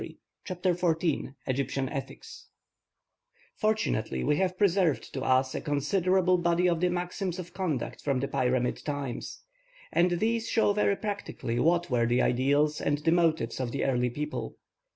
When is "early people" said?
13.85-14.55